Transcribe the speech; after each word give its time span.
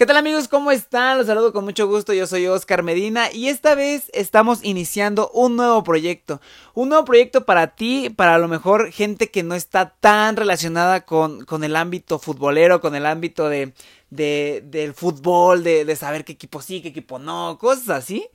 ¿Qué 0.00 0.06
tal 0.06 0.16
amigos? 0.16 0.48
¿Cómo 0.48 0.70
están? 0.70 1.18
Los 1.18 1.26
saludo 1.26 1.52
con 1.52 1.62
mucho 1.62 1.86
gusto, 1.86 2.14
yo 2.14 2.26
soy 2.26 2.46
Oscar 2.46 2.82
Medina 2.82 3.30
y 3.30 3.48
esta 3.48 3.74
vez 3.74 4.10
estamos 4.14 4.60
iniciando 4.64 5.30
un 5.34 5.56
nuevo 5.56 5.84
proyecto. 5.84 6.40
Un 6.72 6.88
nuevo 6.88 7.04
proyecto 7.04 7.44
para 7.44 7.74
ti, 7.74 8.08
para 8.08 8.36
a 8.36 8.38
lo 8.38 8.48
mejor 8.48 8.92
gente 8.92 9.30
que 9.30 9.42
no 9.42 9.54
está 9.54 9.90
tan 10.00 10.36
relacionada 10.36 11.04
con, 11.04 11.44
con 11.44 11.64
el 11.64 11.76
ámbito 11.76 12.18
futbolero, 12.18 12.80
con 12.80 12.94
el 12.94 13.04
ámbito 13.04 13.50
de, 13.50 13.74
de 14.08 14.62
del 14.64 14.94
fútbol, 14.94 15.62
de, 15.62 15.84
de 15.84 15.96
saber 15.96 16.24
qué 16.24 16.32
equipo 16.32 16.62
sí, 16.62 16.80
qué 16.80 16.88
equipo 16.88 17.18
no, 17.18 17.58
cosas 17.58 17.90
así 17.90 18.26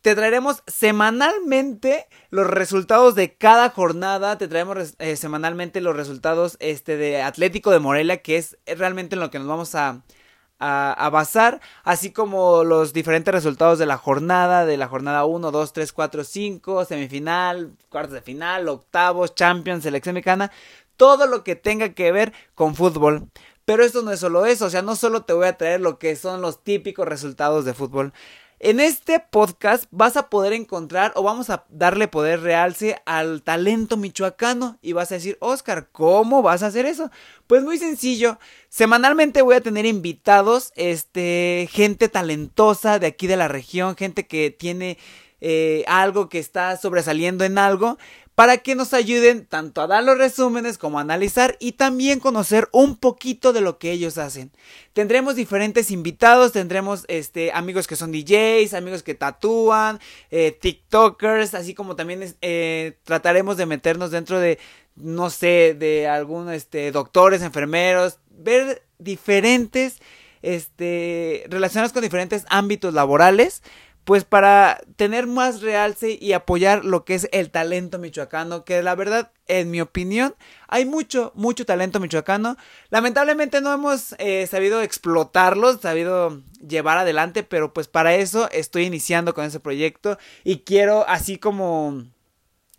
te 0.00 0.14
traeremos 0.14 0.62
semanalmente 0.66 2.06
los 2.30 2.46
resultados 2.46 3.14
de 3.14 3.34
cada 3.36 3.70
jornada. 3.70 4.38
Te 4.38 4.48
traemos 4.48 4.94
eh, 4.98 5.16
semanalmente 5.16 5.80
los 5.80 5.96
resultados 5.96 6.56
este, 6.60 6.96
de 6.96 7.20
Atlético 7.20 7.70
de 7.72 7.80
Morelia, 7.80 8.22
que 8.22 8.36
es 8.36 8.56
realmente 8.64 9.16
en 9.16 9.20
lo 9.20 9.30
que 9.30 9.38
nos 9.38 9.48
vamos 9.48 9.74
a, 9.74 10.02
a, 10.58 11.08
basar, 11.10 11.60
así 11.84 12.12
como 12.12 12.64
los 12.64 12.92
diferentes 12.92 13.32
resultados 13.32 13.78
de 13.78 13.86
la 13.86 13.96
jornada, 13.96 14.66
de 14.66 14.76
la 14.76 14.88
jornada 14.88 15.24
1, 15.24 15.50
2, 15.50 15.72
3, 15.72 15.92
4, 15.92 16.24
5, 16.24 16.84
semifinal, 16.84 17.72
cuartos 17.88 18.14
de 18.14 18.22
final, 18.22 18.68
octavos, 18.68 19.34
champions, 19.34 19.84
selección 19.84 20.14
mexicana, 20.14 20.50
todo 20.96 21.26
lo 21.26 21.44
que 21.44 21.56
tenga 21.56 21.90
que 21.94 22.12
ver 22.12 22.32
con 22.54 22.74
fútbol. 22.74 23.28
Pero 23.64 23.84
esto 23.84 24.02
no 24.02 24.12
es 24.12 24.20
solo 24.20 24.46
eso, 24.46 24.66
o 24.66 24.70
sea, 24.70 24.82
no 24.82 24.96
solo 24.96 25.24
te 25.24 25.34
voy 25.34 25.46
a 25.46 25.58
traer 25.58 25.80
lo 25.80 25.98
que 25.98 26.16
son 26.16 26.40
los 26.40 26.64
típicos 26.64 27.06
resultados 27.06 27.64
de 27.64 27.74
fútbol. 27.74 28.12
En 28.60 28.80
este 28.80 29.20
podcast 29.20 29.84
vas 29.92 30.16
a 30.16 30.28
poder 30.28 30.52
encontrar 30.52 31.12
o 31.14 31.22
vamos 31.22 31.48
a 31.48 31.64
darle 31.68 32.08
poder 32.08 32.40
realce 32.40 33.00
al 33.06 33.42
talento 33.42 33.96
michoacano 33.96 34.78
y 34.82 34.94
vas 34.94 35.12
a 35.12 35.14
decir, 35.14 35.38
Oscar, 35.40 35.90
¿cómo 35.92 36.42
vas 36.42 36.64
a 36.64 36.66
hacer 36.66 36.84
eso? 36.84 37.08
Pues 37.46 37.62
muy 37.62 37.78
sencillo, 37.78 38.40
semanalmente 38.68 39.42
voy 39.42 39.54
a 39.54 39.60
tener 39.60 39.86
invitados, 39.86 40.72
este, 40.74 41.68
gente 41.70 42.08
talentosa 42.08 42.98
de 42.98 43.06
aquí 43.06 43.28
de 43.28 43.36
la 43.36 43.46
región, 43.46 43.94
gente 43.94 44.26
que 44.26 44.50
tiene 44.50 44.98
eh, 45.40 45.84
algo 45.86 46.28
que 46.28 46.38
está 46.38 46.76
sobresaliendo 46.76 47.44
en 47.44 47.58
algo 47.58 47.98
para 48.38 48.58
que 48.58 48.76
nos 48.76 48.94
ayuden 48.94 49.46
tanto 49.46 49.80
a 49.80 49.88
dar 49.88 50.04
los 50.04 50.16
resúmenes 50.16 50.78
como 50.78 50.98
a 50.98 51.02
analizar 51.02 51.56
y 51.58 51.72
también 51.72 52.20
conocer 52.20 52.68
un 52.70 52.94
poquito 52.96 53.52
de 53.52 53.60
lo 53.60 53.80
que 53.80 53.90
ellos 53.90 54.16
hacen. 54.16 54.52
Tendremos 54.92 55.34
diferentes 55.34 55.90
invitados, 55.90 56.52
tendremos 56.52 57.04
este, 57.08 57.50
amigos 57.50 57.88
que 57.88 57.96
son 57.96 58.12
DJs, 58.12 58.74
amigos 58.74 59.02
que 59.02 59.16
tatúan, 59.16 59.98
eh, 60.30 60.52
TikTokers, 60.52 61.54
así 61.54 61.74
como 61.74 61.96
también 61.96 62.36
eh, 62.40 62.96
trataremos 63.02 63.56
de 63.56 63.66
meternos 63.66 64.12
dentro 64.12 64.38
de, 64.38 64.60
no 64.94 65.30
sé, 65.30 65.74
de 65.76 66.06
algunos 66.06 66.54
este, 66.54 66.92
doctores, 66.92 67.42
enfermeros, 67.42 68.20
ver 68.30 68.84
diferentes, 69.00 69.98
este, 70.42 71.44
relacionados 71.48 71.92
con 71.92 72.02
diferentes 72.02 72.44
ámbitos 72.50 72.94
laborales 72.94 73.64
pues 74.08 74.24
para 74.24 74.80
tener 74.96 75.26
más 75.26 75.60
realce 75.60 76.16
y 76.18 76.32
apoyar 76.32 76.82
lo 76.82 77.04
que 77.04 77.14
es 77.14 77.28
el 77.30 77.50
talento 77.50 77.98
michoacano, 77.98 78.64
que 78.64 78.82
la 78.82 78.94
verdad, 78.94 79.32
en 79.48 79.70
mi 79.70 79.82
opinión, 79.82 80.34
hay 80.66 80.86
mucho, 80.86 81.30
mucho 81.34 81.66
talento 81.66 82.00
michoacano. 82.00 82.56
Lamentablemente 82.88 83.60
no 83.60 83.70
hemos 83.70 84.14
eh, 84.16 84.46
sabido 84.46 84.80
explotarlos, 84.80 85.82
sabido 85.82 86.40
llevar 86.66 86.96
adelante, 86.96 87.42
pero 87.42 87.74
pues 87.74 87.86
para 87.86 88.14
eso 88.14 88.48
estoy 88.50 88.84
iniciando 88.84 89.34
con 89.34 89.44
ese 89.44 89.60
proyecto 89.60 90.16
y 90.42 90.60
quiero 90.60 91.06
así 91.06 91.36
como 91.36 92.04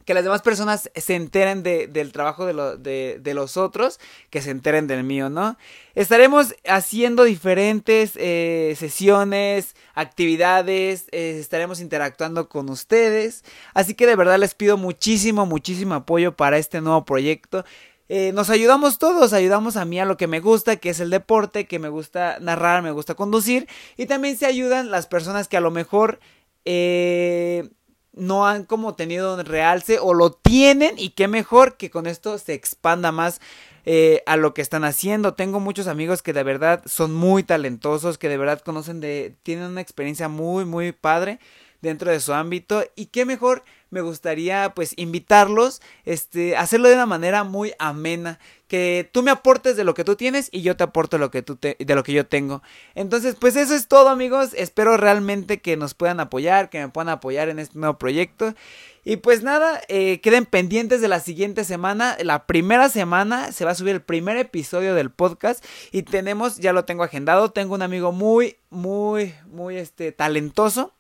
que 0.09 0.15
las 0.15 0.23
demás 0.23 0.41
personas 0.41 0.89
se 0.95 1.13
enteren 1.13 1.61
del 1.61 2.11
trabajo 2.11 2.47
de, 2.47 3.19
de, 3.21 3.33
los 3.35 3.57
otros, 3.57 3.99
que 4.31 4.41
se 4.41 4.49
enteren 4.49 4.87
del 4.87 5.03
mío, 5.03 5.29
¿no? 5.29 5.55
Estaremos 5.93 6.55
haciendo 6.67 7.25
diferentes 7.25 8.13
eh, 8.15 8.73
sesiones, 8.75 9.75
actividades, 9.93 11.09
eh, 11.11 11.37
estaremos 11.39 11.79
interactuando 11.79 12.49
con 12.49 12.71
ustedes, 12.71 13.43
así 13.75 13.93
que 13.93 14.07
de 14.07 14.15
verdad 14.15 14.39
les 14.39 14.55
pido 14.55 14.77
muchísimo, 14.77 15.45
muchísimo 15.45 15.93
apoyo 15.93 16.35
para 16.35 16.57
este 16.57 16.81
nuevo 16.81 17.05
proyecto. 17.05 17.63
Eh, 18.07 18.31
nos 18.33 18.49
ayudamos 18.49 18.97
todos, 18.97 19.31
ayudamos 19.31 19.77
a 19.77 19.85
mí 19.85 19.99
a 19.99 20.05
lo 20.05 20.17
que 20.17 20.25
me 20.25 20.39
gusta, 20.39 20.77
que 20.77 20.89
es 20.89 20.99
el 21.01 21.11
deporte, 21.11 21.67
que 21.67 21.77
me 21.77 21.89
gusta 21.89 22.39
narrar, 22.41 22.81
me 22.81 22.89
gusta 22.89 23.13
conducir, 23.13 23.67
y 23.95 24.07
también 24.07 24.35
se 24.37 24.47
ayudan 24.47 24.89
las 24.89 25.05
personas 25.05 25.47
que 25.47 25.57
a 25.57 25.61
lo 25.61 25.69
mejor 25.69 26.19
no 28.13 28.47
han 28.47 28.65
como 28.65 28.95
tenido 28.95 29.41
realce 29.43 29.99
o 29.99 30.13
lo 30.13 30.31
tienen 30.31 30.95
y 30.97 31.11
qué 31.11 31.27
mejor 31.27 31.77
que 31.77 31.89
con 31.89 32.07
esto 32.07 32.37
se 32.37 32.53
expanda 32.53 33.11
más 33.11 33.39
eh, 33.85 34.23
a 34.25 34.35
lo 34.35 34.53
que 34.53 34.61
están 34.61 34.83
haciendo. 34.83 35.33
Tengo 35.33 35.59
muchos 35.59 35.87
amigos 35.87 36.21
que 36.21 36.33
de 36.33 36.43
verdad 36.43 36.81
son 36.85 37.13
muy 37.13 37.43
talentosos, 37.43 38.17
que 38.17 38.29
de 38.29 38.37
verdad 38.37 38.61
conocen 38.61 38.99
de, 38.99 39.35
tienen 39.43 39.65
una 39.65 39.81
experiencia 39.81 40.27
muy, 40.27 40.65
muy 40.65 40.91
padre 40.91 41.39
dentro 41.81 42.11
de 42.11 42.19
su 42.19 42.33
ámbito 42.33 42.83
y 42.95 43.07
qué 43.07 43.25
mejor 43.25 43.63
me 43.89 44.01
gustaría 44.01 44.73
pues 44.75 44.93
invitarlos, 44.97 45.81
este, 46.05 46.55
hacerlo 46.55 46.89
de 46.89 46.95
una 46.95 47.05
manera 47.05 47.43
muy 47.43 47.73
amena, 47.79 48.39
que 48.67 49.09
tú 49.11 49.23
me 49.23 49.31
aportes 49.31 49.75
de 49.75 49.83
lo 49.83 49.95
que 49.95 50.03
tú 50.03 50.15
tienes 50.15 50.47
y 50.51 50.61
yo 50.61 50.77
te 50.77 50.83
aporto 50.83 51.17
lo 51.17 51.31
que 51.31 51.41
tú 51.41 51.57
de 51.59 51.95
lo 51.95 52.03
que 52.03 52.13
yo 52.13 52.27
tengo. 52.27 52.61
Entonces, 52.93 53.35
pues 53.35 53.55
eso 53.55 53.73
es 53.73 53.87
todo, 53.87 54.09
amigos. 54.09 54.51
Espero 54.55 54.95
realmente 54.95 55.59
que 55.59 55.75
nos 55.75 55.95
puedan 55.95 56.19
apoyar, 56.19 56.69
que 56.69 56.79
me 56.79 56.89
puedan 56.89 57.09
apoyar 57.09 57.49
en 57.49 57.57
este 57.57 57.79
nuevo 57.79 57.97
proyecto. 57.97 58.53
Y 59.03 59.17
pues 59.17 59.41
nada, 59.41 59.81
eh, 59.87 60.21
queden 60.21 60.45
pendientes 60.45 61.01
de 61.01 61.07
la 61.07 61.19
siguiente 61.19 61.63
semana. 61.63 62.15
La 62.23 62.45
primera 62.45 62.89
semana 62.89 63.51
se 63.51 63.65
va 63.65 63.71
a 63.71 63.75
subir 63.75 63.95
el 63.95 64.01
primer 64.03 64.37
episodio 64.37 64.93
del 64.93 65.09
podcast. 65.09 65.65
Y 65.91 66.03
tenemos, 66.03 66.57
ya 66.57 66.71
lo 66.71 66.85
tengo 66.85 67.03
agendado. 67.03 67.51
Tengo 67.51 67.73
un 67.73 67.81
amigo 67.81 68.11
muy, 68.11 68.57
muy, 68.69 69.33
muy 69.47 69.77
este, 69.77 70.11
talentoso 70.11 70.93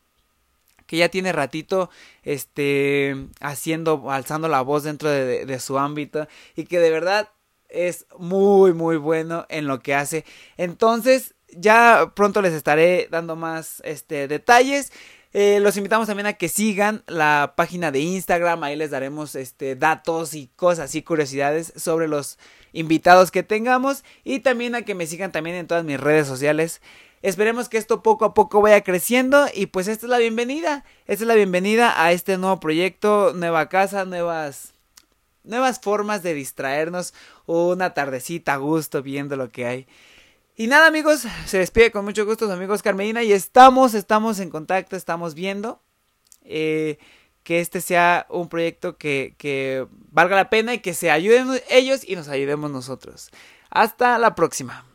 que 0.89 0.97
ya 0.97 1.09
tiene 1.09 1.31
ratito 1.31 1.91
este 2.23 3.15
haciendo 3.41 4.09
alzando 4.09 4.47
la 4.47 4.61
voz 4.61 4.83
dentro 4.83 5.07
de, 5.07 5.59
su 5.59 5.77
ámbito 5.77 6.27
y 6.55 6.63
que 6.63 6.79
de 6.79 6.89
verdad 6.89 7.29
es 7.69 8.07
muy 8.17 8.73
muy 8.73 8.97
bueno 8.97 9.45
en 9.49 9.67
lo 9.67 9.81
que 9.81 9.93
hace. 9.93 10.25
Entonces 10.57 11.35
ya 11.49 12.13
pronto 12.15 12.41
les 12.41 12.53
estaré 12.53 13.07
dando 13.11 13.35
más 13.35 13.83
este 13.85 14.27
detalles. 14.27 14.91
Eh, 15.31 15.59
los 15.59 15.77
invitamos 15.77 16.07
también 16.07 16.25
a 16.25 16.33
que 16.33 16.49
sigan 16.49 17.03
la 17.05 17.53
página 17.55 17.91
de 17.91 17.99
Instagram, 17.99 18.63
ahí 18.63 18.75
les 18.75 18.89
daremos 18.89 19.35
este, 19.35 19.75
datos 19.75 20.33
y 20.33 20.47
cosas 20.55 20.95
y 20.95 21.03
curiosidades 21.03 21.71
sobre 21.75 22.07
los 22.07 22.39
invitados 22.73 23.29
que 23.29 23.43
tengamos. 23.43 24.03
Y 24.23 24.39
también 24.39 24.73
a 24.73 24.81
que 24.81 24.95
me 24.95 25.05
sigan 25.05 25.31
también 25.31 25.55
en 25.55 25.67
todas 25.67 25.83
mis 25.83 25.99
redes 25.99 26.25
sociales. 26.25 26.81
Esperemos 27.21 27.67
que 27.67 27.77
esto 27.77 28.01
poco 28.01 28.25
a 28.25 28.33
poco 28.33 28.61
vaya 28.61 28.81
creciendo 28.81 29.47
y 29.53 29.67
pues 29.67 29.87
esta 29.87 30.05
es 30.05 30.09
la 30.09 30.17
bienvenida. 30.19 30.85
Esta 31.05 31.23
es 31.23 31.27
la 31.27 31.35
bienvenida 31.35 32.01
a 32.01 32.11
este 32.11 32.37
nuevo 32.37 32.59
proyecto, 32.59 33.33
nueva 33.35 33.67
casa, 33.69 34.05
nuevas 34.05 34.73
nuevas 35.43 35.79
formas 35.79 36.23
de 36.23 36.33
distraernos, 36.33 37.13
una 37.45 37.93
tardecita 37.93 38.53
a 38.53 38.57
gusto 38.57 39.01
viendo 39.01 39.35
lo 39.35 39.49
que 39.49 39.65
hay. 39.65 39.87
Y 40.55 40.67
nada 40.67 40.87
amigos, 40.87 41.25
se 41.45 41.57
despide 41.57 41.91
con 41.91 42.05
mucho 42.05 42.25
gusto 42.25 42.51
amigos 42.51 42.81
Carmelina 42.81 43.23
y 43.23 43.31
estamos, 43.31 43.93
estamos 43.93 44.39
en 44.39 44.49
contacto, 44.49 44.95
estamos 44.95 45.33
viendo 45.33 45.81
eh, 46.43 46.99
que 47.43 47.61
este 47.61 47.81
sea 47.81 48.27
un 48.29 48.49
proyecto 48.49 48.97
que, 48.97 49.35
que 49.37 49.87
valga 50.11 50.35
la 50.35 50.49
pena 50.49 50.73
y 50.73 50.79
que 50.79 50.93
se 50.93 51.11
ayuden 51.11 51.61
ellos 51.69 52.01
y 52.05 52.15
nos 52.15 52.27
ayudemos 52.27 52.69
nosotros. 52.71 53.29
Hasta 53.69 54.17
la 54.17 54.35
próxima. 54.35 54.88